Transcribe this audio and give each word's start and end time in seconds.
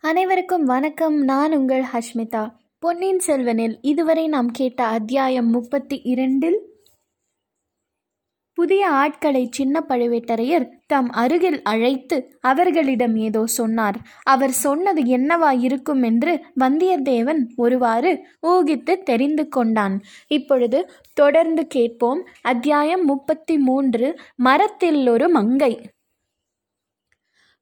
அனைவருக்கும் 0.00 0.64
வணக்கம். 0.64 1.24
நான் 1.24 1.56
உங்கள் 1.56 1.84
ஹஷ்மிதா. 1.92 2.50
பொன்னியின் 2.78 3.20
செல்வனில் 3.26 3.78
இதுவரை 3.80 4.28
நாம் 4.28 4.50
கேட்ட 4.50 4.84
அத்தியாயம் 4.84 5.50
முப்பத்தி 5.50 6.00
இரண்டில் 6.04 6.58
புதிய 8.54 8.88
ஆட்களை 8.88 9.48
சின்ன 9.50 9.84
பழுவேட்டரையர் 9.88 10.68
தம் 10.86 11.10
அருகில் 11.10 11.62
அழைத்து 11.62 12.38
அவர்களிடம் 12.40 13.16
ஏதோ 13.16 13.46
சொன்னார். 13.46 13.96
அவர் 14.22 14.50
சொன்னது 14.50 15.02
என்னவா 15.02 15.60
இருக்கும் 15.60 16.02
என்று 16.02 16.44
வந்தியத்தேவன் 16.60 17.42
ஒருவாறு 17.56 18.26
ஊகித்து 18.46 19.02
தெரிந்து 19.02 19.48
கொண்டான். 19.48 20.00
இப்பொழுது 20.26 20.90
தொடர்ந்து 21.12 21.66
கேட்போம். 21.66 22.24
அத்தியாயம் 22.42 23.04
முப்பத்தி 23.04 23.58
மூன்று 23.58 24.18
மரத்தில் 24.36 25.08
ஒரு 25.08 25.28
மங்கை. 25.28 25.80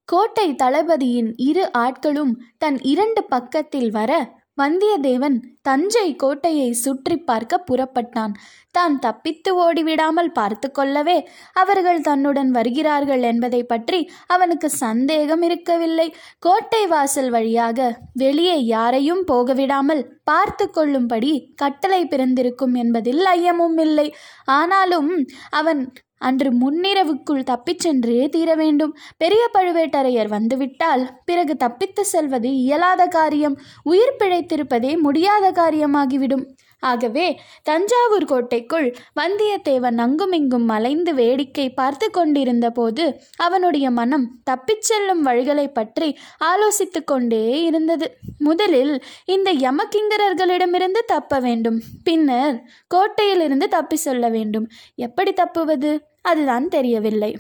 கோட்டை 0.08 0.46
தளபதியின் 0.62 1.28
இரு 1.48 1.62
ஆட்களும் 1.78 2.32
தன் 2.58 2.78
இரண்டு 2.84 3.20
பக்கத்தில் 3.34 3.90
வர 3.90 4.12
வந்தியத்தேவன் 4.60 5.36
தஞ்சை 5.62 6.08
கோட்டையை 6.16 6.66
சுற்றி 6.82 7.16
பார்க்க 7.20 7.54
புறப்பட்டான். 7.68 8.34
தான் 8.70 8.94
தப்பித்து 8.98 9.50
ஓடிவிடாமல் 9.64 10.30
பார்த்து 10.32 10.68
கொள்ளவே 10.70 11.16
அவர்கள் 11.56 12.00
தன்னுடன் 12.00 12.50
வருகிறார்கள் 12.50 13.24
என்பதை 13.30 13.62
பற்றி 13.62 14.00
அவனுக்கு 14.26 14.68
சந்தேகம் 14.84 15.42
இருக்கவில்லை. 15.42 16.08
கோட்டை 16.38 16.82
வாசல் 16.86 17.30
வழியாக 17.30 17.88
வெளியே 18.14 18.56
யாரையும் 18.66 19.24
போகவிடாமல் 19.32 20.02
பார்த்து 20.24 20.66
கொள்ளும்படி 20.70 21.32
கட்டளை 21.54 22.02
பிறந்திருக்கும் 22.04 22.74
என்பதில் 22.74 23.24
ஐயமும் 23.34 23.78
இல்லை. 23.78 24.08
ஆனாலும் 24.52 25.12
அவன் 25.52 25.82
அன்று 26.24 26.50
முன்னிரவுக்குள் 26.52 27.42
தப்பிச் 27.42 27.78
சென்றே 27.78 28.28
தீர 28.28 28.54
வேண்டும். 28.54 28.92
பெரிய 29.16 29.42
பழுவேட்டரையர் 29.54 30.28
வந்துவிட்டால் 30.28 31.04
பிறகு 31.24 31.56
தப்பித்து 31.56 32.04
செல்வது 32.04 32.50
இயலாத 32.56 33.06
காரியம். 33.06 33.56
உயிர் 33.82 34.18
பிழைத்திருப்பதே 34.18 34.92
முடியாத 34.98 35.52
காரியமாகிவிடும். 35.52 36.44
ஆகவே 36.82 37.26
தஞ்சாவூர் 37.62 38.24
கோட்டைக்குள் 38.24 38.96
வந்தியத்தேவன் 39.20 39.98
அங்குமிங்கும் 39.98 40.64
மலைந்து 40.64 41.14
வேடிக்கை 41.14 41.66
பார்த்து 41.70 42.10
கொண்டிருந்த 42.10 42.70
போது 42.70 43.04
அவனுடைய 43.36 43.86
மனம் 43.90 44.26
தப்பிச் 44.44 44.82
செல்லும் 44.82 45.22
வழிகளை 45.26 45.66
பற்றி 45.72 46.08
ஆலோசித்து 46.44 47.00
கொண்டே 47.04 47.44
இருந்தது. 47.64 48.08
முதலில் 48.38 48.94
இந்த 49.24 49.50
யமகிங்கரர்களிடமிருந்து 49.66 51.02
தப்ப 51.06 51.38
வேண்டும். 51.38 51.78
பின்னர் 52.04 52.58
கோட்டையிலிருந்து 52.94 53.68
தப்பி 53.68 53.96
சொல்ல 53.96 54.28
வேண்டும். 54.28 54.66
எப்படி 54.94 55.32
தப்புவது? 55.32 55.92
அதுதான் 56.24 56.68
தெரியவில்லை. 56.68 57.32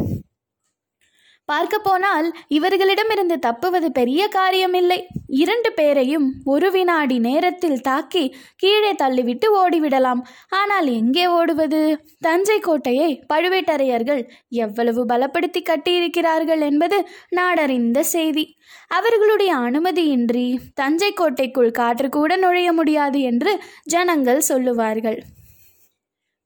பார்க்க 1.48 1.76
போனால் 1.78 2.26
இவர்களிடமிருந்து 2.48 3.36
தப்புவது 3.38 3.88
பெரிய 3.92 4.28
காரியமில்லை. 4.36 4.98
இரண்டு 5.42 5.70
பேரையும் 5.72 6.26
ஒரு 6.44 6.68
வினாடி 6.70 7.16
நேரத்தில் 7.18 7.80
தாக்கி 7.80 8.22
கீழே 8.56 8.92
தள்ளிவிட்டு 9.02 9.46
ஓடிவிடலாம். 9.62 10.22
ஆனால் 10.60 10.88
எங்கே 11.00 11.26
ஓடுவது? 11.38 11.82
தஞ்சை 12.20 12.58
கோட்டையை 12.60 13.10
பழுவேட்டரையர்கள் 13.32 14.22
எவ்வளவு 14.48 15.04
பலப்படுத்தி 15.06 15.62
கட்டியிருக்கிறார்கள் 15.62 16.64
என்பது 16.70 16.98
நாடறிந்த 17.36 18.00
செய்தி. 18.14 18.46
அவர்களுடைய 18.88 19.52
அனுமதியின்றி 19.66 20.46
தஞ்சை 20.74 21.12
கோட்டைக்குள் 21.12 21.78
காற்று 21.80 22.08
கூட 22.08 22.36
நுழைய 22.36 22.72
முடியாது 22.72 23.20
என்று 23.32 23.52
ஜனங்கள் 23.82 24.46
சொல்லுவார்கள். 24.50 25.20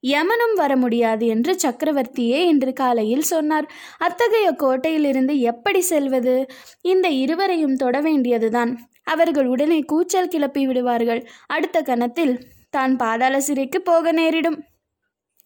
யமனும் 0.09 0.55
வர 0.55 0.77
முடியாது 0.77 1.27
என்று 1.27 1.56
சக்கரவர்த்தியே 1.62 2.41
இன்று 2.45 2.73
காலையில் 2.73 3.23
சொன்னார். 3.23 3.73
அத்தகைய 3.98 4.48
கோட்டையிலிருந்து 4.59 5.39
எப்படி 5.39 5.81
செல்வது? 5.81 6.47
இந்த 6.81 7.09
இருவரையும் 7.09 7.77
தொட 7.77 8.01
வேண்டியதுதான். 8.01 8.73
அவர்கள் 9.03 9.47
உடனே 9.47 9.81
கூச்சல் 9.81 10.29
கிளப்பி 10.29 10.67
விடுவார்கள். 10.67 11.29
அடுத்த 11.47 11.83
கணத்தில் 11.83 12.34
தான் 12.70 12.97
பாதாள 12.97 13.41
சிறைக்கு 13.41 13.81
போக 13.83 14.12
நேரிடும். 14.12 14.59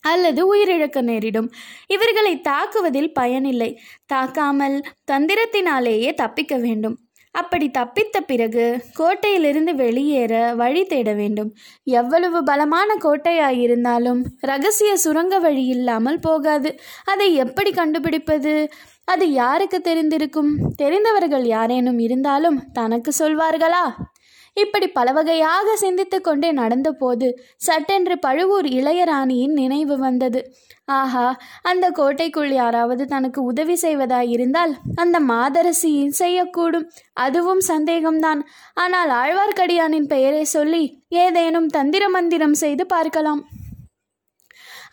அல்லது 0.05 0.40
உயிரிழக்க 0.55 1.00
நேரிடும். 1.02 1.48
இவர்களை 1.86 2.40
தாக்குவதில் 2.40 3.12
பயனில்லை. 3.12 3.80
தாக்காமல் 4.12 4.77
தந்திரத்தினாலேயே 5.12 6.14
தப்பிக்க 6.14 6.56
வேண்டும். 6.56 6.96
அப்படி 7.32 7.70
தப்பித்த 7.78 8.20
பிறகு 8.26 8.84
கோட்டையிலிருந்து 8.98 9.74
வெளியேற 9.74 10.54
வழி 10.54 10.84
தேட 10.84 11.12
வேண்டும். 11.12 11.54
எவ்வளவு 11.84 12.44
பலமான 12.44 12.94
கோட்டையாயிருந்தாலும் 13.02 14.24
ரகசிய 14.40 14.96
சுரங்க 14.96 15.38
வழி 15.38 15.64
இல்லாமல் 15.66 16.18
போகாது. 16.18 16.80
அதை 17.04 17.34
எப்படி 17.34 17.72
கண்டுபிடிப்பது? 17.72 18.70
அது 19.04 19.32
யாருக்கு 19.32 19.80
தெரிந்திருக்கும்? 19.84 20.50
தெரிந்தவர்கள் 20.76 21.44
யாரேனும் 21.46 21.98
இருந்தாலும் 21.98 22.70
தனக்கு 22.72 23.12
சொல்வார்களா? 23.18 23.84
இப்படி 24.57 24.86
பலவகையாக 24.86 25.74
சிந்தித்து 25.74 26.18
கொண்டே 26.20 26.52
நடந்தபோது 26.52 27.29
சட்டென்று 27.57 28.14
பழுவூர் 28.18 28.68
இளையராணியின் 28.79 29.55
நினைவு 29.61 29.96
வந்தது. 29.98 30.40
ஆஹா 30.98 31.27
அந்த 31.63 31.86
கோட்டைக்குள் 31.90 32.52
யாராவது 32.52 33.05
தனக்கு 33.07 33.41
உதவி 33.42 33.77
செய்வதாயிருந்தால் 33.83 34.73
அந்த 34.95 35.20
மாதரசி 35.20 35.92
செய்யக்கூடும். 36.20 36.86
அதுவும் 37.12 37.62
சந்தேகம்தான். 37.68 38.42
ஆனால் 38.74 39.12
ஆழ்வார்க்கடியானின் 39.23 40.11
பெயரை 40.14 40.45
சொல்லி 40.57 40.85
ஏதேனும் 41.24 41.68
தந்திர 41.68 42.05
மந்திரம் 42.08 42.57
செய்து 42.64 42.86
பார்க்கலாம். 42.86 43.42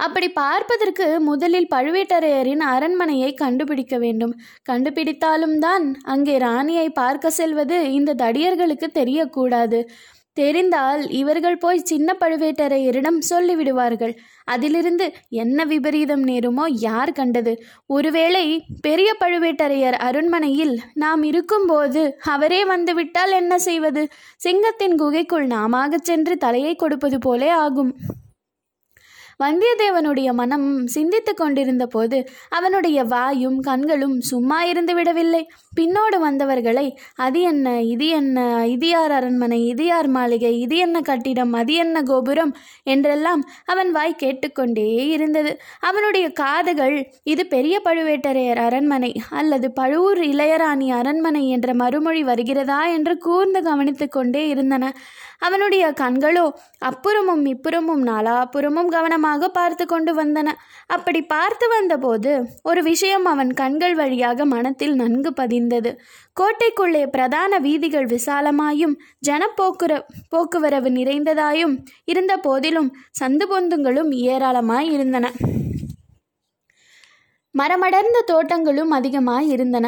அப்படி 0.05 0.27
பார்ப்பதற்கு 0.41 1.05
முதலில் 1.29 1.71
பழுவேட்டரையரின் 1.73 2.63
அரண்மனையை 2.73 3.31
கண்டுபிடிக்க 3.41 3.95
வேண்டும். 3.97 4.33
கண்டுபிடித்தாலும் 4.69 5.57
தான் 5.65 5.85
அங்கே 6.13 6.35
ராணியை 6.37 6.87
பார்க்க 7.01 7.37
செல்வது 7.39 7.77
இந்த 7.97 8.15
தடியர்களுக்கு 8.23 8.87
தெரியக்கூடாது. 8.99 9.81
தெரிந்தால் 10.37 11.01
இவர்கள் 11.19 11.57
போய் 11.63 11.87
சின்ன 11.91 12.09
பழுவேட்டரையரிடம் 12.21 13.17
சொல்லிவிடுவார்கள். 13.29 14.13
அதிலிருந்து 14.53 15.05
என்ன 15.43 15.65
விபரீதம் 15.71 16.23
நேருமோ 16.29 16.65
யார் 16.85 17.11
கண்டது? 17.11 17.53
ஒருவேளை 17.95 18.45
பெரிய 18.87 19.09
பழுவேட்டரையர் 19.23 19.97
அரண்மனையில் 20.07 20.73
நாம் 21.03 21.25
இருக்கும்போது 21.31 22.03
அவரே 22.35 22.61
வந்துவிட்டால் 22.73 23.35
என்ன 23.41 23.57
செய்வது? 23.67 24.03
சிங்கத்தின் 24.45 24.97
குகைக்குள் 25.03 25.47
நாமாக 25.55 26.01
சென்று 26.11 26.37
தலையை 26.45 26.73
கொடுப்பது 26.75 27.19
போலே 27.27 27.51
ஆகும். 27.65 27.93
வந்தியத்தேவனுடைய 29.39 30.29
மனம் 30.33 30.65
சிந்தித்து 30.87 31.33
கொண்டிருந்த 31.33 31.85
போது 31.85 32.17
அவனுடைய 32.49 33.03
வாயும் 33.03 33.59
கண்களும் 33.59 34.15
சும்மா 34.21 34.63
இருந்து 34.63 34.93
விடவில்லை. 34.93 35.41
பின்னோடு 35.79 36.17
வந்தவர்களை 36.19 36.83
அது 37.15 37.41
என்ன? 37.41 37.81
இது 37.83 38.07
என்ன? 38.07 38.65
இது 38.65 38.87
யார் 38.87 39.11
அரண்மனை? 39.11 39.59
இது 39.65 39.85
யார் 39.85 40.07
மாளிகை? 40.07 40.59
இது 40.59 40.77
என்ன 40.77 41.01
கட்டிடம்? 41.01 41.53
அது 41.53 41.73
என்ன 41.73 42.01
கோபுரம்? 42.01 42.53
என்றெல்லாம் 42.83 43.43
அவன் 43.65 43.91
வாய் 43.91 44.15
கேட்டுக்கொண்டே 44.15 44.87
இருந்தது. 45.09 45.53
அவனுடைய 45.79 46.31
காதுகள் 46.31 46.97
இது 47.23 47.45
பெரிய 47.45 47.81
பழுவேட்டரையர் 47.85 48.57
அரண்மனை 48.57 49.11
அல்லது 49.29 49.71
பழுவூர் 49.71 50.21
இளையராணி 50.23 50.89
அரண்மனை 50.91 51.49
என்ற 51.49 51.73
மறுமொழி 51.73 52.23
வருகிறதா 52.23 52.81
என்று 52.87 53.17
கூர்ந்து 53.17 53.61
கவனித்து 53.63 54.09
கொண்டே 54.09 54.47
இருந்தன. 54.47 54.93
அவனுடைய 55.39 55.91
கண்களோ 55.91 56.45
அப்புறமும் 56.85 57.43
இப்புறமும் 57.45 58.01
நாலாப்புறமும் 58.09 58.85
கவனமாக 58.85 59.49
பார்த்து 59.49 59.85
கொண்டு 59.85 60.13
வந்தன. 60.15 60.49
அப்படி 60.87 61.21
பார்த்து 61.21 61.67
வந்தபோது 61.67 62.31
ஒரு 62.63 62.83
விஷயம் 62.83 63.25
அவன் 63.25 63.53
கண்கள் 63.53 63.95
வழியாக 63.95 64.45
மனத்தில் 64.45 64.95
நன்கு 64.95 65.33
பதிந்தது. 65.41 65.93
கோட்டைக்குள்ளே 66.39 67.07
பிரதான 67.07 67.59
வீதிகள் 67.59 68.05
விசாலமாயும் 68.05 68.95
ஜனப்போக்குற 69.27 70.01
போக்குவரவு 70.29 70.89
நிறைந்ததாயும் 70.89 71.75
இருந்த 72.05 72.37
போதிலும் 72.37 72.91
சந்து 73.19 73.47
பொந்துங்களும் 73.53 74.11
ஏராளமாய் 74.11 74.91
இருந்தன. 74.91 75.31
மரமடர்ந்த 77.55 78.19
தோட்டங்களும் 78.25 78.91
அதிகமாய் 78.91 79.47
இருந்தன. 79.47 79.87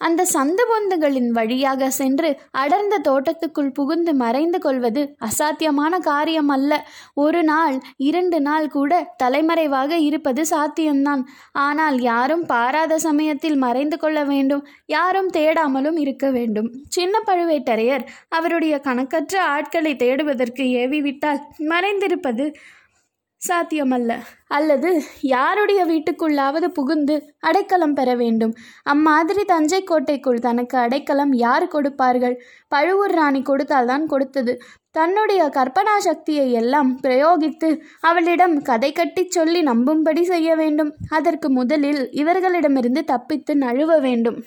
அந்த 0.00 0.26
சந்து 0.32 0.64
பொந்துகளின் 0.70 1.28
வழியாக 1.28 1.90
சென்று 1.90 2.28
அடர்ந்த 2.50 2.98
தோட்டத்துக்குள் 2.98 3.70
புகுந்து 3.72 4.12
மறைந்து 4.14 4.58
கொள்வது 4.58 5.02
அசாத்தியமான 5.20 5.98
காரியம் 6.00 6.48
அல்ல 6.48 6.72
ஒரு 7.14 7.42
நாள் 7.42 7.76
இரண்டு 7.96 8.40
நாள் 8.40 8.68
கூட 8.68 8.92
தலைமறைவாக 9.16 9.98
இருப்பது 9.98 10.44
சாத்தியம்தான். 10.50 11.22
ஆனால் 11.52 11.98
யாரும் 12.02 12.44
பாராத 12.46 12.98
சமயத்தில் 12.98 13.56
மறைந்து 13.56 13.98
கொள்ள 13.98 14.18
வேண்டும். 14.24 14.64
யாரும் 14.86 15.30
தேடாமலும் 15.32 15.98
இருக்க 15.98 16.26
வேண்டும். 16.30 16.70
சின்ன 16.88 17.22
பழுவேட்டரையர் 17.26 18.06
அவருடைய 18.28 18.74
கணக்கற்ற 18.78 19.34
ஆட்களை 19.48 19.94
தேடுவதற்கு 19.96 20.66
ஏவிவிட்டால் 20.82 21.42
மறைந்திருப்பது 21.70 22.46
சாத்தியமல்ல. 23.46 24.12
அல்லது 24.48 25.02
யாருடைய 25.20 25.86
வீட்டுக்குள்ளாவது 25.86 26.66
புகுந்து 26.68 27.34
அடைக்கலம் 27.40 27.94
பெற 27.94 28.14
வேண்டும். 28.14 28.54
அம்மாதிரி 28.82 29.44
தஞ்சை 29.44 29.84
கோட்டைக்குள் 29.84 30.38
தனக்கு 30.38 30.78
அடைக்கலம் 30.78 31.32
யார் 31.32 31.68
கொடுப்பார்கள்? 31.68 32.42
பழுவூர் 32.68 33.10
ராணி 33.10 33.42
கொடுத்தால்தான் 33.42 34.06
கொடுத்தது. 34.06 34.58
தன்னுடைய 34.90 35.50
கற்பனா 35.56 35.96
சக்தியை 35.98 36.52
எல்லாம் 36.52 36.98
பிரயோகித்து 37.02 37.80
அவளிடம் 38.00 38.62
கதை 38.62 38.92
கட்டி 38.92 39.26
சொல்லி 39.28 39.62
நம்பும்படி 39.62 40.22
செய்ய 40.22 40.56
வேண்டும். 40.56 40.94
அதற்கு 41.10 41.50
முதலில் 41.50 42.10
இவர்களிடமிருந்து 42.12 43.04
தப்பித்து 43.04 43.54
நழுவ 43.54 44.00
வேண்டும். 44.00 44.44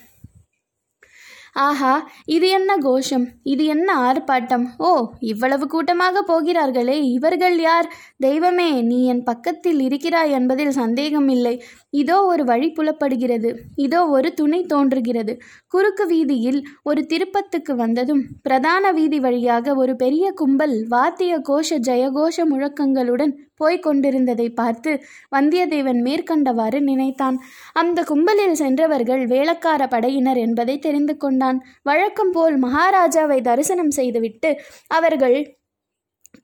ஆஹா 1.56 1.94
இது 2.26 2.50
என்ன 2.50 2.78
கோஷம்? 2.78 3.26
இது 3.44 3.66
என்ன 3.66 3.96
ஆர்ப்பாட்டம்? 3.96 4.66
ஓ 4.78 4.92
இவ்வளவு 5.20 5.68
கூட்டமாக 5.68 6.22
போகிறார்களே 6.22 6.98
இவர்கள் 7.08 7.60
யார்? 7.60 7.88
தெய்வமே 8.18 8.82
நீ 8.82 9.06
என் 9.06 9.24
பக்கத்தில் 9.24 9.80
இருக்கிறாய் 9.80 10.32
என்பதில் 10.32 10.72
சந்தேகமில்லை 10.72 11.62
இதோ 11.90 12.18
ஒரு 12.24 12.44
வழி 12.44 12.70
புலப்படுகிறது. 12.72 13.50
இதோ 13.76 14.06
ஒரு 14.06 14.34
துணை 14.34 14.62
தோன்றுகிறது. 14.66 15.34
குறுக்கு 15.68 16.08
வீதியில் 16.08 16.68
ஒரு 16.84 17.06
திருப்பத்துக்கு 17.06 17.76
வந்ததும் 17.76 18.24
பிரதான 18.42 18.92
வீதி 18.92 19.20
வழியாக 19.20 19.76
ஒரு 19.76 19.96
பெரிய 19.96 20.32
கும்பல் 20.32 20.88
வாத்திய 20.88 21.40
கோஷ 21.40 21.80
ஜெயகோஷ 21.80 22.46
முழக்கங்களுடன் 22.46 23.34
போய்க் 23.62 23.86
கொண்டிருந்ததை 23.86 24.48
பார்த்து 24.60 24.92
வந்தியத்தேவன் 25.36 26.02
மேற்கண்டவாறு 26.08 26.80
நினைத்தான். 26.90 27.38
அந்த 27.74 28.00
கும்பலில் 28.12 28.60
சென்றவர்கள் 28.62 29.24
வேளக்கார 29.34 29.88
படையினர் 29.96 30.42
என்பதை 30.46 30.76
தெரிந்து 30.80 31.16
கொண்டான். 31.18 31.60
வழக்கம் 31.84 32.36
போல் 32.38 32.58
மகாராஜாவை 32.66 33.40
தரிசனம் 33.50 33.96
செய்துவிட்டு 34.00 34.52
அவர்கள் 35.00 35.40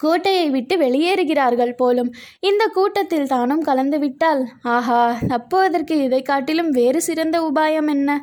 கோட்டையை 0.03 0.47
விட்டு 0.53 0.75
வெளியேறுகிறார்கள் 0.81 1.71
போலும். 1.75 2.09
இந்த 2.39 2.63
கூட்டத்தில் 2.73 3.29
தானும் 3.31 3.63
கலந்துவிட்டால் 3.69 4.41
ஆஹா 4.73 4.99
தப்புவதற்கு 5.31 5.95
இதை 6.03 6.21
காட்டிலும் 6.21 6.71
வேறு 6.79 6.99
சிறந்த 7.07 7.37
உபாயம் 7.49 7.89
என்ன? 7.95 8.19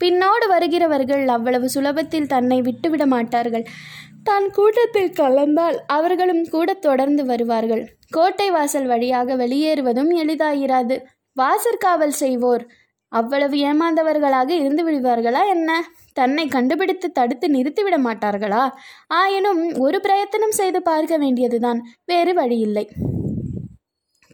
பின்னோடு 0.00 0.46
வருகிறவர்கள் 0.52 1.24
அவ்வளவு 1.34 1.66
சுலபத்தில் 1.74 2.30
தன்னை 2.34 2.58
விட்டுவிட 2.62 3.04
மாட்டார்கள் 3.06 3.64
தான் 4.28 4.46
கூட்டத்தில் 4.50 5.14
கலந்தால் 5.20 5.76
அவர்களும் 5.96 6.44
கூட 6.54 6.68
தொடர்ந்து 6.86 7.22
வருவார்கள். 7.24 7.84
கோட்டை 8.10 8.50
வாசல் 8.50 8.86
வழியாக 8.86 9.36
வெளியேறுவதும் 9.36 10.10
எளிதாயிராது. 10.16 10.96
வாசற்காவல் 11.36 12.18
செய்வோர் 12.22 12.66
அவ்வளவு 13.08 13.56
ஏமாந்தவர்களாக 13.56 14.50
இருந்து 14.50 14.82
விடுவார்களா 14.90 15.46
என்ன? 15.48 15.84
தன்னை 16.12 16.46
கண்டுபிடித்து 16.46 17.12
தடுத்து 17.12 17.48
நிறுத்திவிட 17.48 17.96
மாட்டார்களா? 17.98 18.70
ஆயினும் 19.06 19.74
ஒரு 19.78 20.00
பிரயத்தனம் 20.00 20.50
செய்து 20.50 20.82
பார்க்க 20.82 21.16
வேண்டியதுதான் 21.16 21.82
வேறு 22.04 22.34
வழியில்லை. 22.34 22.88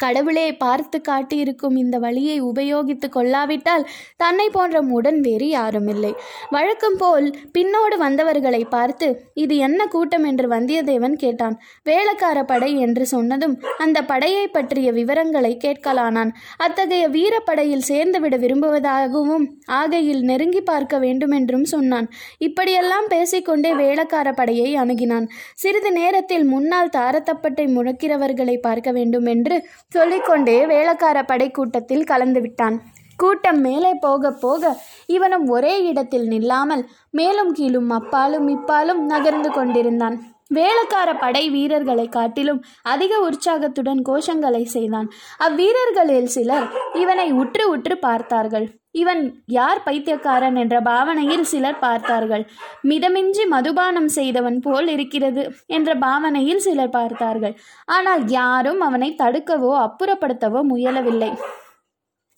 கடவுளே 0.05 0.49
பார்த்து 0.57 0.99
காட்டியிருக்கும் 1.01 1.77
இந்த 1.77 1.97
வழியை 1.99 2.37
உபயோகித்து 2.43 3.09
கொள்ளாவிட்டால் 3.09 3.87
தன்னை 4.17 4.47
போன்ற 4.51 4.77
முடன் 4.83 5.21
வேறு 5.21 5.49
யாரும் 5.49 5.91
இல்லை 5.95 6.13
வழக்கம் 6.51 6.99
போல் 6.99 7.29
பின்னோடு 7.57 7.97
வந்தவர்களை 7.97 8.63
பார்த்து 8.69 9.09
இது 9.35 9.55
என்ன 9.59 9.81
கூட்டம்? 9.87 10.25
என்று 10.31 10.47
வந்தியத்தேவன் 10.49 11.17
கேட்டான். 11.17 11.57
வேளக்கார 11.87 12.39
படை 12.43 12.71
என்று 12.79 13.05
சொன்னதும் 13.07 13.55
அந்த 13.79 13.99
படையை 14.03 14.45
பற்றிய 14.49 14.89
விவரங்களை 14.93 15.53
கேட்கலானான். 15.65 16.31
அத்தகைய 16.57 17.05
வீரப்படையில் 17.09 17.87
சேர்ந்துவிட 17.89 18.37
விரும்புவதாகவும் 18.45 19.47
ஆகையில் 19.81 20.23
நெருங்கி 20.23 20.63
பார்க்க 20.63 20.99
வேண்டுமென்றும் 20.99 21.67
சொன்னான். 21.75 22.09
இப்படியெல்லாம் 22.39 23.09
பேசிக்கொண்டே 23.09 23.73
வேளக்கார 23.75 24.29
படையை 24.33 24.71
அணுகினான். 24.77 25.27
சிறிது 25.55 25.93
நேரத்தில் 25.93 26.47
முன்னால் 26.47 26.95
தாரத்தப்பட்டை 26.97 27.67
முழக்கிறவர்களை 27.77 28.57
பார்க்க 28.61 28.91
வேண்டும் 28.93 29.27
என்று 29.27 29.59
சொல்லிக்கொண்டே 29.93 30.59
வேளக்கார 30.67 31.19
படை 31.27 31.49
கூட்டத்தில் 31.51 32.05
கலந்து 32.05 32.41
விட்டான் 32.41 32.77
கூட்டம் 33.17 33.61
மேலே 33.61 33.91
போக 34.01 34.31
போக 34.45 34.71
இவனும் 35.07 35.47
ஒரே 35.49 35.75
இடத்தில் 35.85 36.27
நில்லாமல் 36.29 36.83
மேலும் 37.11 37.51
கீழும் 37.53 37.91
அப்பாலும் 37.91 38.47
இப்பாலும் 38.49 39.03
நகர்ந்து 39.07 39.51
கொண்டிருந்தான். 39.51 40.17
வேளக்கார 40.51 41.11
படை 41.19 41.43
வீரர்களை 41.51 42.07
காட்டிலும் 42.09 42.61
அதிக 42.93 43.13
உற்சாகத்துடன் 43.29 44.01
கோஷங்களை 44.09 44.63
செய்தான். 44.77 45.09
அவ்வீரர்களில் 45.47 46.31
சிலர் 46.37 46.67
இவனை 47.03 47.29
உற்று 47.33 47.65
உற்று 47.75 47.97
பார்த்தார்கள். 47.99 48.67
இவன் 49.03 49.23
யார் 49.57 49.79
பைத்தியக்காரன் 49.85 50.57
என்ற 50.63 50.77
பாவனையில் 50.89 51.47
சிலர் 51.53 51.79
பார்த்தார்கள். 51.79 52.45
மிதமின்றி 52.91 53.45
மதுபானம் 53.55 54.11
செய்தவன் 54.19 54.59
போல் 54.61 54.89
இருக்கிறது 54.89 55.45
என்ற 55.77 55.95
பாவனையில் 56.05 56.63
சிலர் 56.67 56.95
பார்த்தார்கள். 56.99 57.55
ஆனால் 57.97 58.25
யாரும் 58.39 58.83
அவனை 58.89 59.11
தடுக்கவோ 59.23 59.73
அப்புறப்படுத்தவோ 59.87 60.63
முயலவில்லை. 60.73 61.33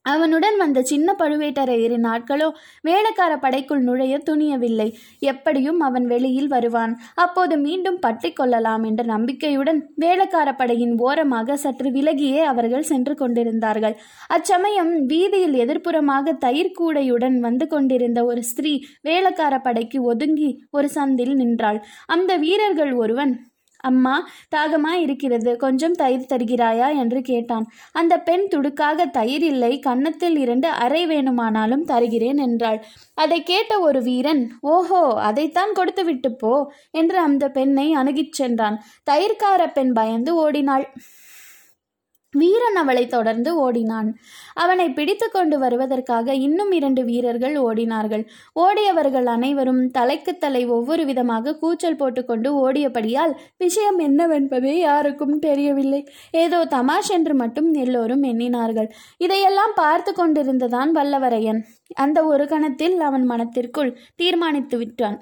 அவனுடன் 0.04 0.56
வந்த 0.56 0.78
சின்ன 0.82 1.08
பழுவேட்டரையரின் 1.18 2.06
ஆட்களோ 2.12 2.48
வேளக்கார 2.88 3.32
படைக்குள் 3.44 3.84
நுழைய 3.86 4.14
துணியவில்லை. 4.30 4.88
எப்படியும் 5.32 5.80
அவன் 5.80 6.06
வெளியில் 6.06 6.50
வருவான். 6.54 6.92
அப்போது 7.24 7.54
மீண்டும் 7.58 7.98
பற்றி 7.98 8.30
கொள்ளலாம் 8.32 8.84
என்ற 8.84 9.02
நம்பிக்கையுடன் 9.04 9.80
வேளக்கார 10.00 10.48
படையின் 10.56 10.94
ஓரமாக 10.98 11.56
சற்று 11.56 11.90
விலகியே 11.90 12.42
அவர்கள் 12.52 12.88
சென்று 12.92 13.14
கொண்டிருந்தார்கள். 13.14 13.96
அச்சமயம் 14.28 14.92
வீதியில் 15.06 15.56
எதிர்ப்புறமாக 15.64 16.36
தயிர் 16.38 16.76
கூடையுடன் 16.80 17.38
வந்து 17.38 17.66
கொண்டிருந்த 17.66 18.20
ஒரு 18.24 18.42
ஸ்திரீ 18.42 18.74
வேளக்கார 19.08 19.54
படைக்கு 19.58 20.00
ஒதுங்கி 20.12 20.52
ஒரு 20.70 20.90
சந்தில் 20.94 21.34
நின்றாள். 21.34 21.80
அந்த 22.06 22.32
வீரர்கள் 22.36 22.92
ஒருவன் 22.94 23.34
அம்மா 23.84 24.14
தாகமா 24.54 24.92
இருக்கிறது 25.00 25.52
கொஞ்சம் 25.56 25.92
தயிர் 25.92 26.30
தருகிறாயா? 26.32 26.88
என்று 26.98 27.20
கேட்டான். 27.22 27.66
அந்த 27.92 28.14
பெண் 28.20 28.46
துடுக்காக 28.50 29.06
தயிர் 29.10 29.42
இல்லை 29.42 29.72
கன்னத்தில் 29.78 30.36
இரண்டு 30.36 30.68
அறை 30.84 31.02
வேணுமானாலும் 31.06 31.84
தருகிறேன் 31.84 32.42
என்றாள். 32.46 32.80
அதை 33.14 33.40
கேட்ட 33.42 33.72
ஒரு 33.80 34.02
வீரன் 34.02 34.44
ஓஹோ 34.60 35.02
அதைத்தான் 35.22 35.72
கொடுத்து 35.72 36.04
விட்டு 36.04 36.32
போ 36.34 36.54
என்று 36.92 37.18
அந்த 37.18 37.44
பெண்ணை 37.50 37.86
அணுகிச் 37.96 38.38
சென்றான். 38.40 38.78
தயிர்கார 39.10 39.62
பெண் 39.72 39.92
பயந்து 39.92 40.34
ஓடினாள். 40.36 40.86
வீரன் 42.40 42.78
அவளை 42.82 43.06
தொடர்ந்து 43.06 43.50
ஓடினான். 43.56 44.08
அவனை 44.54 44.86
பிடித்து 44.90 45.26
கொண்டு 45.30 45.58
வருவதற்காக 45.58 46.34
இன்னும் 46.46 46.72
இரண்டு 46.72 47.04
வீரர்கள் 47.04 47.56
ஓடினார்கள். 47.58 48.24
ஓடியவர்கள் 48.60 49.28
அனைவரும் 49.34 49.82
தலைக்கு 49.90 50.34
தலை 50.38 50.62
ஒவ்வொரு 50.66 51.04
விதமாக 51.04 51.56
கூச்சல் 51.56 51.96
போட்டுக்கொண்டு 51.96 52.50
ஓடியபடியால் 52.64 53.34
விஷயம் 53.56 53.98
என்னவென்பதே 53.98 54.74
யாருக்கும் 54.78 55.38
தெரியவில்லை. 55.38 56.02
ஏதோ 56.30 56.60
தமாஷ் 56.64 57.10
என்று 57.10 57.34
மட்டும் 57.34 57.70
எல்லோரும் 57.74 58.22
எண்ணினார்கள். 58.22 58.90
இதையெல்லாம் 59.18 59.74
பார்த்து 59.74 60.12
கொண்டிருந்ததான் 60.12 60.92
வல்லவரையன். 60.94 61.62
அந்த 61.94 62.18
ஒரு 62.24 62.46
கணத்தில் 62.46 62.98
அவன் 63.00 63.24
மனத்திற்குள் 63.24 63.96
தீர்மானித்து 64.16 64.76
விட்டான். 64.76 65.18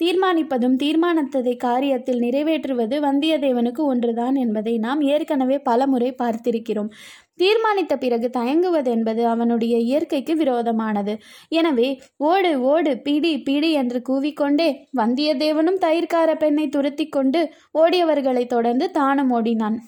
தீர்மானிப்பதும் 0.00 0.76
தீர்மானத்ததை 0.82 1.54
காரியத்தில் 1.64 2.20
நிறைவேற்றுவது 2.26 2.96
வந்தியத்தேவனுக்கு 3.06 3.82
ஒன்றுதான் 3.92 4.34
என்பதை 4.34 4.74
நாம் 4.78 5.00
ஏற்கனவே 5.14 5.58
பலமுறை 5.58 6.10
பார்த்திருக்கிறோம். 6.22 6.90
தீர்மானித்த 7.36 7.94
பிறகு 7.96 8.28
தயங்குவது 8.30 8.90
என்பது 8.90 9.22
அவனுடைய 9.26 9.74
இயற்கைக்கு 9.78 10.34
விரோதமானது. 10.36 11.14
எனவே 11.48 11.88
ஓடு 12.30 12.52
ஓடு 12.72 12.92
பிடி 12.98 13.32
பிடி 13.42 13.70
என்று 13.72 14.00
கூவிக்கொண்டே 14.08 14.68
வந்தியத்தேவனும் 15.02 15.80
தயிர்கார 15.86 16.30
பெண்ணை 16.36 16.68
துரத்தி 16.68 17.08
கொண்டு 17.08 17.42
ஓடியவர்களை 17.78 18.44
தொடர்ந்து 18.46 18.88
தானும் 18.90 19.30
ஓடினான். 19.30 19.78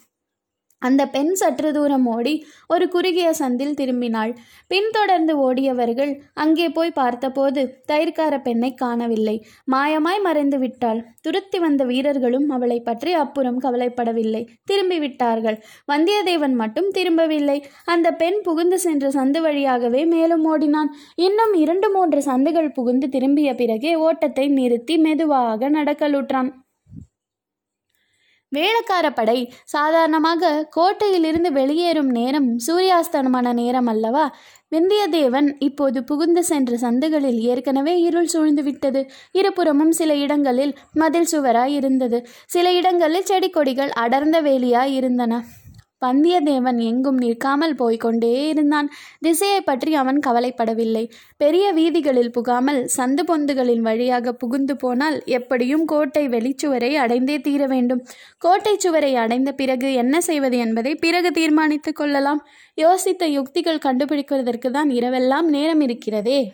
அந்த 0.89 1.03
பெண் 1.15 1.33
சற்று 1.41 1.71
தூரம் 1.73 2.07
ஓடி 2.15 2.35
ஒரு 2.75 2.85
குறுகிய 2.89 3.29
சந்தில் 3.41 3.77
திரும்பினாள். 3.81 4.33
பின்தொடர்ந்து 4.73 5.35
ஓடியவர்கள் 5.47 6.12
அங்கே 6.45 6.67
போய் 6.77 6.97
பார்த்தபோது 7.01 7.62
தயிர்கார 7.93 8.35
பெண்ணை 8.43 8.71
காணவில்லை. 8.75 9.37
மாயமாய் 9.65 10.21
மறைந்து 10.21 10.59
விட்டாள். 10.59 11.01
துருத்தி 11.21 11.59
வந்த 11.59 11.83
வீரர்களும் 11.85 12.49
அவளை 12.49 12.79
பற்றி 12.81 13.12
அப்புறம் 13.23 13.61
கவலைப்படவில்லை. 13.61 14.43
திரும்பிவிட்டார்கள் 14.71 15.59
வந்தியத்தேவன் 15.93 16.57
மட்டும் 16.62 16.91
திரும்பவில்லை. 16.91 17.59
அந்த 17.95 18.09
பெண் 18.23 18.41
புகுந்து 18.43 18.79
சென்ற 18.79 19.09
சந்து 19.11 19.41
வழியாகவே 19.41 20.05
மேலும் 20.15 20.45
ஓடினான். 20.45 20.91
இன்னும் 21.29 21.55
இரண்டு 21.65 21.91
மூன்று 21.91 22.23
சந்துகள் 22.23 22.75
புகுந்து 22.79 23.09
திரும்பிய 23.09 23.51
பிறகே 23.55 23.95
ஓட்டத்தை 24.09 24.47
நிறுத்தி 24.59 24.97
மெதுவாக 24.99 25.71
நடக்கலுற்றான் 25.71 26.51
வேளக்கார 28.57 29.07
படை 29.15 29.53
சாதாரணமாக 29.65 30.69
கோட்டையிலிருந்து 30.77 31.51
வெளியேறும் 31.53 32.11
நேரம் 32.11 32.59
சூரியாஸ்தனமான 32.67 33.53
நேரம் 33.53 33.87
அல்லவா? 33.87 34.25
வெந்தியத்தேவன் 34.71 35.49
இப்போது 35.59 36.05
புகுந்து 36.05 36.45
சென்ற 36.45 36.77
சந்துகளில் 36.77 37.41
ஏற்கனவே 37.41 38.01
இருள் 38.01 38.29
சூழ்ந்துவிட்டது 38.33 39.09
இருபுறமும் 39.33 39.93
சில 39.93 40.15
இடங்களில் 40.15 40.75
மதில் 40.93 41.29
சுவராய் 41.33 41.75
இருந்தது. 41.75 42.27
சில 42.47 42.73
இடங்களில் 42.73 43.25
செடி 43.25 43.51
கொடிகள் 43.51 43.91
அடர்ந்த 43.91 44.43
வேலியாய் 44.43 44.93
இருந்தன. 44.93 45.43
வந்தியத்தேவன் 46.03 46.79
எங்கும் 46.83 47.17
நிற்காமல் 47.17 47.75
போய்கொண்டே 47.75 48.49
இருந்தான். 48.49 48.89
திசையை 49.21 49.61
பற்றி 49.61 49.95
அவன் 49.95 50.19
கவலைப்படவில்லை. 50.27 51.05
பெரிய 51.37 51.73
வீதிகளில் 51.73 52.33
புகாமல் 52.33 52.89
சந்து 52.97 53.23
பொந்துகளின் 53.27 53.81
வழியாக 53.81 54.33
புகுந்து 54.33 54.77
போனால் 54.77 55.23
எப்படியும் 55.25 55.85
கோட்டை 55.85 56.29
வெளிச்சுவரை 56.29 56.93
அடைந்தே 56.95 57.41
தீர 57.41 57.67
வேண்டும். 57.67 58.07
கோட்டை 58.39 58.75
சுவரை 58.79 59.15
அடைந்த 59.15 59.53
பிறகு 59.53 59.93
என்ன 59.93 60.21
செய்வது 60.21 60.59
என்பதை 60.59 60.95
பிறகு 60.95 61.31
தீர்மானித்துக் 61.31 61.97
கொள்ளலாம். 61.97 62.47
யோசித்த 62.77 63.25
யுக்திகள் 63.25 63.85
கண்டுபிடிக்கிறதற்கு 63.87 64.71
தான் 64.71 64.91
இரவெல்லாம் 64.91 65.49
நேரம் 65.57 65.81
இருக்கிறதே. 65.81 66.53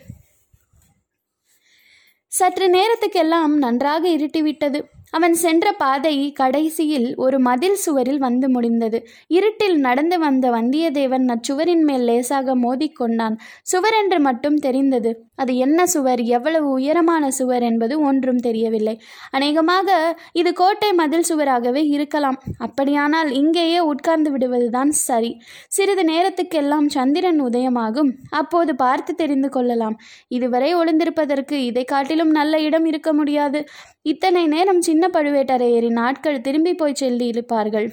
சற்று 2.31 2.65
நேரத்துக்கெல்லாம் 2.69 3.53
நன்றாக 3.57 4.09
இருட்டிவிட்டது. 4.09 4.79
அவன் 5.11 5.33
சென்ற 5.33 5.71
பாதை 5.71 6.31
கடைசியில் 6.31 7.15
ஒரு 7.15 7.39
மதில் 7.39 7.75
சுவரில் 7.75 8.17
வந்து 8.17 8.49
முடிந்தது. 8.49 9.07
இருட்டில் 9.27 9.79
நடந்து 9.79 10.19
வந்த 10.19 10.51
வந்தியத்தேவன் 10.51 11.25
அச்சுவரின் 11.27 11.81
மேல் 11.81 12.01
லேசாக 12.01 12.55
மோதிக்கொண்டான். 12.55 13.37
சுவரென்று 13.71 14.19
மட்டும் 14.19 14.57
தெரிந்தது. 14.57 15.28
அது 15.39 15.53
என்ன 15.57 15.79
சுவர்? 15.87 16.21
எவ்வளவு 16.37 16.67
உயரமான 16.69 17.31
சுவர் 17.31 17.63
என்பது 17.63 17.95
ஒன்றும் 18.01 18.41
தெரியவில்லை. 18.47 18.95
அநேகமாக 19.31 19.89
இது 20.33 20.51
கோட்டை 20.53 20.89
மதில் 20.93 21.27
சுவராகவே 21.29 21.83
இருக்கலாம். 21.95 22.37
அப்படியானால் 22.57 23.31
இங்கேயே 23.31 23.79
உட்கார்ந்து 23.91 24.31
விடுவதுதான் 24.31 24.91
சரி. 25.03 25.31
சிறிது 25.67 26.05
நேரத்துக்கெல்லாம் 26.11 26.87
சந்திரன் 26.87 27.41
உதயமாகும். 27.43 28.11
அப்போது 28.29 28.73
பார்த்து 28.75 29.13
தெரிந்து 29.15 29.49
கொள்ளலாம். 29.49 29.97
இதுவரை 30.27 30.71
ஒளிந்திருப்பதற்கு 30.75 31.57
இதை 31.69 31.85
காட்டிலும் 31.85 32.33
நல்ல 32.39 32.61
இடம் 32.67 32.85
இருக்க 32.85 33.09
முடியாது. 33.13 33.61
இத்தனை 34.01 34.43
நேரம் 34.47 34.81
சின்ன 34.81 35.09
பழுவேட்டரையரின் 35.13 35.99
ஆட்கள் 35.99 36.41
திரும்பி 36.41 36.73
போய் 36.73 36.99
செல்லி 37.03 37.27
இருப்பார்கள் 37.27 37.89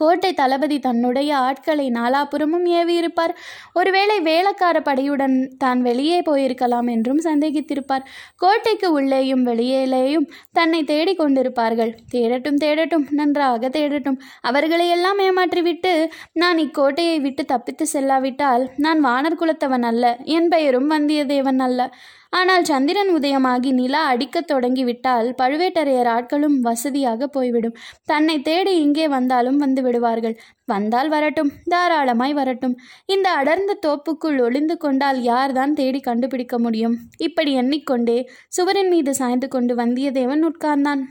கோட்டை 0.00 0.30
தளபதி 0.40 0.78
தன்னுடைய 0.78 1.30
ஆட்களை 1.48 1.86
நாலாபுறமும் 1.98 2.66
ஏவியிருப்பார். 2.78 3.34
ஒருவேளை 3.72 4.16
வேளக்கார 4.20 4.76
படையுடன் 4.88 5.36
தான் 5.62 5.80
வெளியே 5.88 6.18
போயிருக்கலாம் 6.28 6.88
என்றும் 6.94 7.22
சந்தேகித்திருப்பார். 7.24 8.04
கோட்டைக்கு 8.36 8.90
உள்ளேயும் 8.92 9.44
வெளியிலேயும் 9.46 10.26
தன்னை 10.52 10.80
தேடிக் 10.84 11.20
கொண்டிருப்பார்கள். 11.20 11.92
தேடட்டும் 12.14 12.60
தேடட்டும் 12.64 13.06
நன்றாக 13.20 13.70
தேடட்டும். 13.78 14.18
அவர்களையெல்லாம் 14.50 15.20
ஏமாற்றிவிட்டு 15.28 15.94
நான் 16.42 16.60
இக்கோட்டையை 16.66 17.18
விட்டு 17.26 17.44
தப்பித்து 17.44 17.86
செல்லாவிட்டால் 17.94 18.66
நான் 18.86 19.02
வானர் 19.04 19.40
குலத்தவன் 19.42 19.88
அல்ல 19.90 20.04
என் 20.36 20.48
பெயரும் 20.48 20.90
வந்தியத்தேவன் 20.90 21.62
அல்ல. 21.66 21.90
ஆனால் 22.32 22.64
சந்திரன் 22.64 23.10
உதயமாகி 23.16 23.70
நிலா 23.72 24.04
அடிக்கத் 24.06 24.50
தொடங்கிவிட்டால் 24.52 25.28
பழுவேட்டரையர் 25.42 26.10
ஆட்களும் 26.14 26.56
வசதியாக 26.60 27.26
போய்விடும். 27.26 27.76
தன்னை 28.04 28.42
தேடி 28.42 28.80
இங்கே 28.80 29.08
வந்தாலும் 29.08 29.56
வந்து 29.56 29.82
விடுவார்கள். 29.82 30.36
வந்தால் 30.64 31.08
வரட்டும் 31.08 31.52
தாராளமாய் 31.68 32.32
வரட்டும். 32.32 32.74
இந்த 33.06 33.30
அடர்ந்த 33.30 33.78
தோப்புக்குள் 33.86 34.40
ஒளிந்து 34.40 34.76
கொண்டால் 34.76 35.20
யார்தான் 35.22 35.72
தேடி 35.72 36.00
கண்டுபிடிக்க 36.00 36.58
முடியும்? 36.58 36.96
இப்படி 37.18 37.52
எண்ணிக்கொண்டே 37.52 38.18
சுவரின் 38.48 38.88
மீது 38.88 39.14
சாய்ந்து 39.14 39.48
கொண்டு 39.48 39.74
வந்தியத்தேவன் 39.74 40.44
உட்கார்ந்தான். 40.50 41.04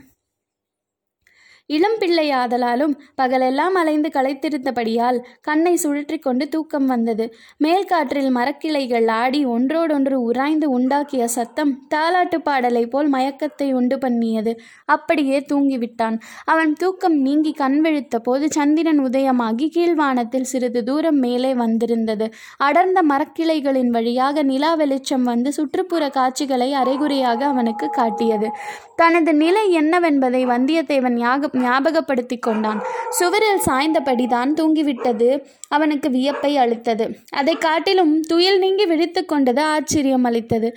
இளம் 1.70 1.96
பிள்ளையாதலாலும் 2.00 2.92
பகலெல்லாம் 3.14 3.74
அலைந்து 3.74 4.08
களைத்திருந்தபடியால் 4.14 5.18
கண்ணை 5.40 5.72
சுழற்றி 5.82 6.18
கொண்டு 6.18 6.48
தூக்கம் 6.48 6.86
வந்தது. 6.86 7.24
மேல்காற்றில் 7.64 8.30
மரக்கிளைகள் 8.36 9.08
ஆடி 9.10 9.40
ஒன்றோடொன்று 9.46 10.16
உராய்ந்து 10.22 10.68
உண்டாக்கிய 10.78 11.24
சத்தம் 11.24 11.72
தாலாட்டு 11.94 12.38
பாடலை 12.38 12.86
போல் 12.86 13.10
மயக்கத்தை 13.12 13.68
உண்டு 13.72 13.98
பண்ணியது. 13.98 14.54
அப்படியே 14.84 15.40
தூங்கிவிட்டான். 15.52 16.16
அவன் 16.44 16.72
தூக்கம் 16.72 17.18
நீங்கி 17.18 17.52
கண் 17.52 17.80
விழித்த 17.80 18.18
போது 18.18 18.48
சந்திரன் 18.52 19.02
உதயமாகி 19.04 19.68
கீழ்வானத்தில் 19.76 20.48
சிறிது 20.52 20.82
தூரம் 20.84 21.18
மேலே 21.18 21.54
வந்திருந்தது. 21.54 22.28
அடர்ந்த 22.56 23.02
மரக்கிளைகளின் 23.02 23.92
வழியாக 23.98 24.42
நிலா 24.42 24.74
வெளிச்சம் 24.74 25.22
வந்து 25.22 25.52
சுற்றுப்புற 25.52 26.08
காட்சிகளை 26.08 26.72
அரைகுறையாக 26.72 27.40
அவனுக்கு 27.46 27.88
காட்டியது. 27.90 28.50
தனது 28.96 29.34
நிலை 29.34 29.66
என்னவென்பதை 29.80 30.42
வந்தியத்தேவன் 30.46 31.16
ஞாபகம் 31.18 31.56
ஞாபகப்படுத்தி 31.60 32.38
கொண்டான் 32.38 32.82
சுவரில் 33.10 33.60
சாய்ந்தபடிதான் 33.66 34.54
தூங்கிவிட்டது. 34.54 35.44
அவனுக்கு 35.68 36.10
வியப்பை 36.10 36.56
அளித்தது. 36.56 37.16
அதை 37.30 37.54
காட்டிலும் 37.54 38.20
துயில் 38.20 38.58
நீங்கி 38.58 38.86
விழித்து 38.86 39.24
கொண்டது 39.24 39.60
ஆச்சரியம் 39.60 40.24
அளித்தது. 40.24 40.76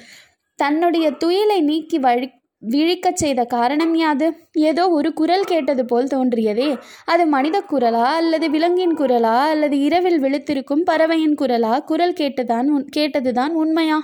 தன்னுடைய 0.56 1.12
துயிலை 1.12 1.62
நீக்கி 1.62 2.00
வழி 2.00 2.30
விழிக்கச் 2.70 3.18
செய்த 3.18 3.44
காரணம் 3.44 3.96
யாது? 3.96 4.36
ஏதோ 4.54 4.90
ஒரு 4.90 5.14
குரல் 5.14 5.44
கேட்டது 5.44 5.86
போல் 5.86 6.06
தோன்றியதே. 6.06 6.78
அது 7.06 7.26
மனித 7.26 7.64
குரலா 7.72 8.04
அல்லது 8.04 8.50
விலங்கின் 8.50 8.98
குரலா 8.98 9.40
அல்லது 9.40 9.80
இரவில் 9.80 10.22
விழுத்திருக்கும் 10.22 10.84
பறவையின் 10.84 11.36
குரலா? 11.36 11.80
குரல் 11.80 12.14
கேட்டுதான் 12.14 12.66
உன்- 12.78 12.86
கேட்டதுதான் 12.96 13.54
உண்மையா? 13.54 14.02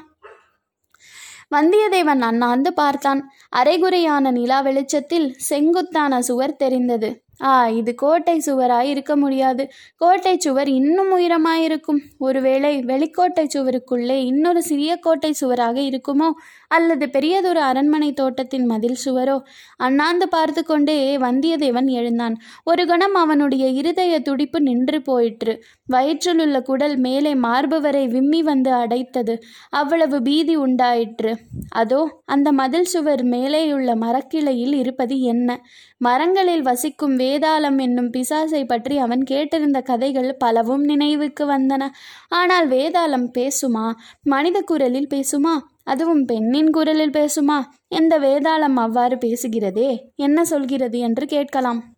வந்தியத்தேவன் 1.56 2.20
அண்ணாந்து 2.20 2.74
பார்த்தான். 2.74 3.32
அரைகுறையான 3.50 4.32
நிலா 4.32 4.62
வெளிச்சத்தில் 4.62 5.36
செங்குத்தான 5.38 6.22
சுவர் 6.22 6.56
தெரிந்தது. 6.56 7.27
ஆ 7.42 7.68
இது 7.68 7.96
கோட்டை 7.96 8.42
சுவராய் 8.46 8.90
இருக்க 8.90 9.16
முடியாது. 9.16 9.70
கோட்டை 9.96 10.38
சுவர் 10.40 10.70
இன்னும் 10.70 11.18
உயரமாயிருக்கும் 11.18 12.00
ஒருவேளை 12.18 12.84
வெளிக்கோட்டை 12.84 13.48
சுவருக்குள்ளே 13.56 14.18
இன்னொரு 14.26 14.64
சிறிய 14.64 14.98
கோட்டை 14.98 15.32
சுவராக 15.32 15.80
இருக்குமோ? 15.80 16.30
அல்லது 16.68 17.10
பெரியதொரு 17.10 17.60
அரண்மனை 17.60 18.14
தோட்டத்தின் 18.14 18.66
மதில் 18.66 18.98
சுவரோ? 19.06 19.42
அண்ணாந்து 19.78 20.28
பார்த்து 20.28 20.64
கொண்டே 20.64 21.18
வந்தியத்தேவன் 21.18 21.90
எழுந்தான். 21.90 22.38
ஒரு 22.64 22.86
கணம் 22.86 23.14
அவனுடைய 23.14 23.68
இருதய 23.68 24.20
துடிப்பு 24.20 24.62
நின்று 24.62 25.02
போயிற்று. 25.02 25.64
வயிற்றில் 25.86 26.40
உள்ள 26.40 26.62
குடல் 26.62 26.98
மேலே 26.98 27.36
மார்பு 27.36 27.82
வரை 27.82 28.08
விம்மி 28.08 28.44
வந்து 28.44 28.72
அடைத்தது. 28.72 29.38
அவ்வளவு 29.70 30.22
பீதி 30.22 30.56
உண்டாயிற்று. 30.56 31.38
அதோ 31.70 32.22
அந்த 32.26 32.52
மதில் 32.52 32.86
சுவர் 32.86 33.26
மேலேயுள்ள 33.26 33.96
மரக்கிளையில் 33.96 34.74
இருப்பது 34.74 35.22
என்ன? 35.22 35.62
மரங்களில் 36.02 36.62
வசிக்கும் 36.62 37.18
வேதாளம் 37.18 37.82
என்னும் 37.82 38.10
பிசாசை 38.12 38.66
பற்றி 38.68 38.98
அவன் 38.98 39.24
கேட்டிருந்த 39.30 39.82
கதைகள் 39.82 40.36
பலவும் 40.38 40.84
நினைவுக்கு 40.84 41.46
வந்தன. 41.46 41.90
ஆனால் 42.28 42.70
வேதாளம் 42.70 43.28
பேசுமா? 43.38 43.86
மனித 44.24 44.62
குரலில் 44.62 45.12
பேசுமா? 45.14 45.56
அதுவும் 45.84 46.26
பெண்ணின் 46.26 46.70
குரலில் 46.70 47.10
பேசுமா? 47.10 47.60
எந்த 47.88 48.20
வேதாளம் 48.20 48.76
அவ்வாறு 48.76 49.16
பேசுகிறதே? 49.16 49.92
என்ன 50.16 50.44
சொல்கிறது 50.44 51.00
என்று 51.00 51.26
கேட்கலாம். 51.26 51.96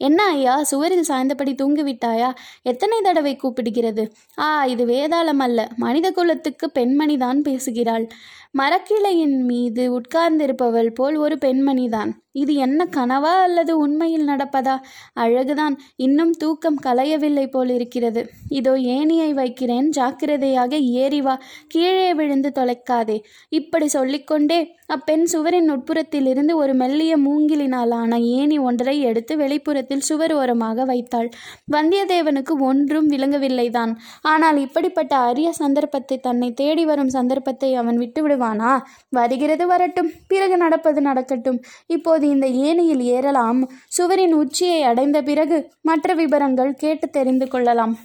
என்ன 0.00 0.24
ஐயா 0.26 0.62
சுவரில் 0.62 1.06
சாய்ந்தபடி 1.08 1.54
தூங்கிவிட்டாயா? 1.54 2.28
எத்தனை 2.62 3.00
தடவை 3.00 3.36
கூப்பிடுகிறது? 3.36 4.10
ஆ 4.38 4.64
இது 4.64 4.86
வேதாளம் 4.86 5.38
அல்ல. 5.38 5.68
மனித 5.76 6.10
குலத்துக்கு 6.10 6.70
பெண்மணிதான் 6.74 7.40
பேசுகிறாள். 7.40 8.06
மரக்கிளையின் 8.54 9.40
மீது 9.40 10.00
உட்கார்ந்திருப்பவள் 10.00 10.88
போல் 10.94 11.16
ஒரு 11.16 11.38
பெண்மணிதான். 11.40 12.10
இது 12.32 12.54
என்ன 12.54 12.86
கனவா 12.96 13.32
அல்லது 13.42 13.78
உண்மையில் 13.78 14.28
நடப்பதா? 14.28 14.78
அழகுதான். 15.20 15.74
இன்னும் 15.96 16.32
தூக்கம் 16.32 16.78
கலையவில்லை 16.86 17.46
போல் 17.50 17.68
இருக்கிறது. 17.68 18.30
இதோ 18.48 18.72
ஏணியை 18.74 19.30
வைக்கிறேன். 19.32 19.88
ஜாக்கிரதையாக 19.88 20.76
ஏறி 20.76 21.20
வா. 21.20 21.40
கீழே 21.68 22.14
விழுந்து 22.14 22.52
தொலைக்காதே. 22.54 23.20
இப்படி 23.48 23.88
சொல்லிக்கொண்டே 23.88 24.76
அப்பெண் 24.86 25.24
சுவரின் 25.24 25.70
உட்புறத்திலிருந்து 25.70 26.54
ஒரு 26.54 26.74
மெல்லிய 26.74 27.16
மூங்கிலினாலான 27.18 28.20
ஏணி 28.20 28.58
ஒன்றை 28.58 29.00
எடுத்து 29.00 29.36
வெளிப்புறத்தில் 29.36 30.00
சுவர் 30.00 30.32
ஓரமாக 30.32 30.84
வைத்தாள். 30.84 31.28
வந்தியத்தேவனுக்கு 31.72 32.56
ஒன்றும் 32.60 33.10
விளங்கவில்லைதான். 33.10 33.94
ஆனால் 34.22 34.56
இப்படிப்பட்ட 34.56 35.16
அரிய 35.16 35.52
சந்தர்ப்பத்தை 35.52 36.18
தன்னை 36.18 36.52
தேடி 36.52 36.84
வரும் 36.84 37.08
சந்தர்ப்பத்தை 37.08 37.74
அவன் 37.74 37.96
விட்டுவிடும் 37.96 38.37
வருவானா 38.38 38.82
வருகிறது 39.08 39.66
வரட்டும். 39.66 40.10
பிறகு 40.28 40.56
நடப்பது 40.56 41.00
நடக்கட்டும். 41.00 41.62
இப்போது 41.86 42.28
இந்த 42.28 42.46
ஏணியில் 42.46 43.00
ஏறலாம். 43.00 43.70
சுவரின் 43.88 44.32
உச்சியை 44.32 44.82
அடைந்த 44.82 45.22
பிறகு 45.22 45.72
மற்ற 45.80 46.14
விபரங்கள் 46.14 46.74
கேட்டு 46.74 47.10
தெரிந்து 47.10 47.48
கொள்ளலாம். 47.48 47.98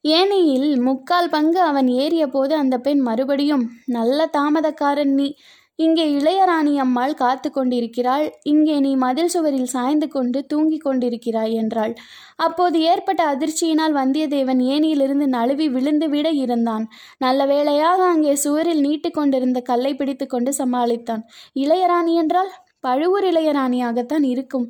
ஏனையில் 0.00 0.80
முக்கால் 0.80 1.30
பங்கு 1.30 1.60
அவன் 1.60 1.88
ஏறிய 1.88 2.26
போது 2.26 2.54
அந்த 2.54 2.78
பெண் 2.78 2.98
மறுபடியும் 2.98 3.70
நல்ல 3.86 4.30
தாமதக்காரன் 4.38 5.12
நீ. 5.12 5.34
இங்கே 5.78 6.04
இளையராணி 6.18 6.72
அம்மாள் 6.78 7.14
காத்து 7.14 7.48
கொண்டிருக்கிறாள் 7.50 8.26
இங்கே 8.42 8.74
நீ 8.80 8.90
மதில் 8.96 9.30
சுவரில் 9.34 9.72
சாய்ந்து 9.72 10.06
கொண்டு 10.08 10.38
தூங்கிக் 10.46 10.84
கொண்டிருக்கிறாய் 10.84 11.54
என்றாள். 11.62 11.94
அப்போது 12.36 12.76
ஏற்பட்ட 12.90 13.22
அதிர்ச்சியினால் 13.32 13.96
வந்தியத்தேவன் 13.98 14.60
ஏனியிலிருந்து 14.74 15.26
நழுவி 15.36 15.66
விழுந்து 15.68 16.08
விட 16.08 16.30
இருந்தான். 16.44 16.84
நல்ல 17.18 17.46
வேளையாக 17.46 18.00
அங்கே 18.06 18.34
சுவரில் 18.44 18.84
நீட்டிக் 18.86 19.16
கொண்டிருந்த 19.18 19.60
கல்லை 19.70 19.92
பிடித்து 19.94 20.28
கொண்டு 20.28 20.52
சமாளித்தான். 20.60 21.24
இளையராணி 21.64 22.14
என்றால் 22.22 22.52
பழுவூர் 22.80 23.26
இளையராணியாகத்தான் 23.32 24.24
இருக்கும். 24.32 24.66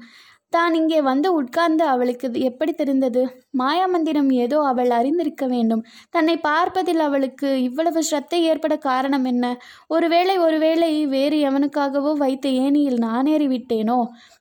தான் 0.57 0.75
இங்கே 0.79 1.01
வந்து 1.09 1.29
உட்கார்ந்து 1.39 1.85
அவளுக்கு 1.93 2.27
இது 2.29 2.39
எப்படி 2.49 2.73
தெரிந்தது? 2.73 3.23
மாயாமந்திரம் 3.61 4.31
ஏதோ 4.45 4.59
அவள் 4.71 4.91
அறிந்திருக்க 4.91 5.45
வேண்டும். 5.47 5.83
தன்னை 6.11 6.35
பார்ப்பதில் 6.47 7.03
அவளுக்கு 7.07 7.49
இவ்வளவு 7.63 8.01
ஸ்ரத்தை 8.09 8.41
ஏற்பட 8.51 8.75
காரணம் 8.87 9.27
என்ன? 9.33 9.45
ஒருவேளை 9.87 10.37
ஒருவேளை 10.39 10.91
வேறு 11.07 11.39
எவனுக்காகவோ 11.51 12.13
வைத்த 12.25 12.49
ஏனியில் 12.65 12.99
நான் 13.07 13.31
ஏறிவிட்டேனோ? 13.35 13.99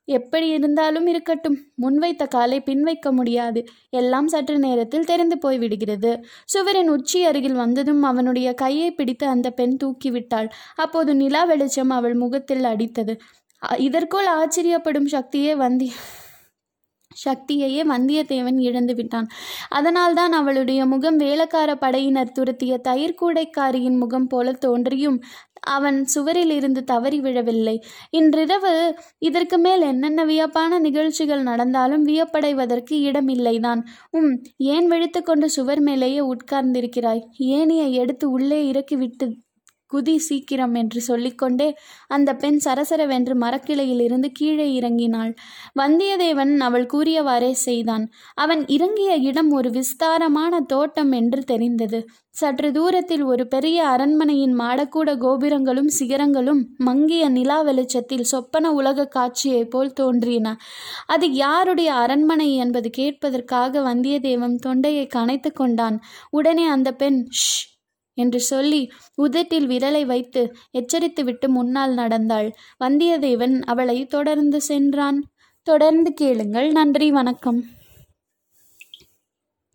எப்படி 0.09 0.47
இருந்தாலும் 0.55 1.07
இருக்கட்டும். 1.07 1.57
முன்வைத்த 1.81 2.23
காலை 2.27 2.57
பின்வைக்க 2.69 3.07
முடியாது. 3.11 3.61
எல்லாம் 3.99 4.27
சற்று 4.27 4.57
நேரத்தில் 4.59 5.09
தெரிந்து 5.11 5.37
போய்விடுகிறது 5.45 6.11
சுவரின் 6.53 6.91
உச்சி 6.95 7.21
அருகில் 7.25 7.61
வந்ததும் 7.63 8.03
அவனுடைய 8.03 8.49
கையை 8.63 8.89
பிடித்து 8.91 9.27
அந்த 9.27 9.47
பெண் 9.51 9.77
தூக்கிவிட்டாள். 9.83 10.49
அப்போது 10.75 11.13
நிலா 11.15 11.43
வெளிச்சம் 11.43 11.93
அவள் 11.99 12.17
முகத்தில் 12.23 12.67
அடித்தது. 12.73 13.15
இதற்குள் 13.77 14.25
ஆச்சரியப்படும் 14.25 15.07
சக்தியே 15.11 15.55
வந்தி 15.55 15.91
சக்தியையே 17.25 17.81
வந்தியத்தேவன் 17.83 18.59
இழந்து 18.59 18.95
விட்டான். 18.95 19.27
அதனால்தான் 19.69 20.31
அவளுடைய 20.31 20.85
முகம் 20.85 21.17
வேலக்கார 21.17 21.75
படையினர் 21.75 22.31
துரத்திய 22.31 22.81
தயிர்கூடைக்காரியின் 22.87 23.97
முகம் 23.97 24.27
போல 24.27 24.51
தோன்றியும் 24.51 25.21
அவன் 25.59 26.05
சுவரில் 26.05 26.49
இருந்து 26.49 26.83
தவறி 26.83 27.19
விழவில்லை. 27.19 27.83
இன்றிரவு 28.09 28.95
இதற்கு 29.17 29.57
மேல் 29.57 29.81
என்னென்ன 29.81 30.25
வியப்பான 30.25 30.79
நிகழ்ச்சிகள் 30.79 31.43
நடந்தாலும் 31.43 32.07
வியப்படைவதற்கு 32.07 32.91
இடமில்லைதான். 32.91 33.85
உம் 34.11 34.41
ஏன் 34.57 34.91
விழித்துக்கொண்டு 34.91 35.45
சுவர் 35.45 35.81
மேலேயே 35.81 36.19
உட்கார்ந்திருக்கிறாய்? 36.19 37.21
ஏனியை 37.39 37.91
எடுத்து 37.91 38.31
உள்ளே 38.31 38.67
இறக்கிவிட்டு 38.67 39.42
குதி 39.93 40.15
சீக்கிரம் 40.15 40.73
என்று 40.73 41.01
சொல்லிக்கொண்டே 41.01 41.77
அந்த 42.07 42.35
பெண் 42.35 42.59
சரசரவென்று 42.63 43.35
மரக்கிளையிலிருந்து 43.35 44.31
கீழே 44.33 44.79
இறங்கினாள். 44.79 45.35
வந்தியத்தேவன் 45.79 46.57
அவள் 46.59 46.89
கூறியவாறே 46.93 47.51
செய்தான். 47.51 48.09
அவன் 48.33 48.67
இறங்கிய 48.67 49.15
இடம் 49.15 49.51
ஒரு 49.51 49.69
விஸ்தாரமான 49.69 50.59
தோட்டம் 50.59 51.11
என்று 51.11 51.43
தெரிந்தது. 51.43 52.07
சற்று 52.29 52.71
தூரத்தில் 52.71 53.23
ஒரு 53.23 53.47
பெரிய 53.47 53.87
அரண்மனையின் 53.87 54.59
மாடக்கூட 54.59 55.17
கோபுரங்களும் 55.17 55.89
சிகரங்களும் 55.99 56.61
மங்கிய 56.77 57.29
நிலா 57.29 57.61
வெளிச்சத்தில் 57.61 58.23
சொப்பன 58.23 58.71
உலக 58.71 59.05
காட்சியைப் 59.05 59.71
போல் 59.71 59.93
தோன்றின. 59.93 60.55
அது 61.05 61.31
யாருடைய 61.33 61.93
அரண்மனை 61.93 62.55
என்பது 62.55 62.89
கேட்பதற்காக 62.97 63.81
வந்தியத்தேவன் 63.81 64.55
தொண்டையை 64.55 65.07
கனைத்து 65.15 65.53
கொண்டான். 65.53 65.99
உடனே 66.29 66.65
அந்த 66.65 66.91
பெண் 66.93 67.27
ஷ் 67.31 67.72
என்று 68.13 68.39
சொல்லி 68.39 68.91
உதட்டில் 69.15 69.67
விரலை 69.67 70.05
வைத்து 70.05 70.55
எச்சரித்துவிட்டு 70.73 71.47
முன்னால் 71.47 71.93
நடந்தாள். 71.93 72.55
வந்தியத்தேவன் 72.83 73.61
அவளை 73.61 74.05
தொடர்ந்து 74.05 74.61
சென்றான். 74.61 75.23
தொடர்ந்து 75.63 76.13
கேளுங்கள். 76.13 76.71
நன்றி. 76.71 77.11
வணக்கம். 77.11 77.65